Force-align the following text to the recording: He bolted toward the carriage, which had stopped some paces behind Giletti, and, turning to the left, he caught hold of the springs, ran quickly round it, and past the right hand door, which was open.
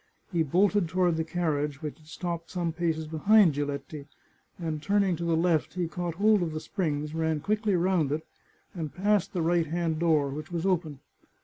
He 0.31 0.41
bolted 0.41 0.89
toward 0.89 1.15
the 1.17 1.23
carriage, 1.23 1.83
which 1.83 1.99
had 1.99 2.07
stopped 2.07 2.49
some 2.49 2.73
paces 2.73 3.05
behind 3.05 3.53
Giletti, 3.53 4.07
and, 4.57 4.81
turning 4.81 5.15
to 5.17 5.23
the 5.23 5.37
left, 5.37 5.75
he 5.75 5.87
caught 5.87 6.15
hold 6.15 6.41
of 6.41 6.53
the 6.53 6.59
springs, 6.59 7.13
ran 7.13 7.39
quickly 7.39 7.75
round 7.75 8.11
it, 8.11 8.25
and 8.73 8.91
past 8.95 9.31
the 9.31 9.43
right 9.43 9.67
hand 9.67 9.99
door, 9.99 10.29
which 10.31 10.51
was 10.51 10.65
open. 10.65 11.01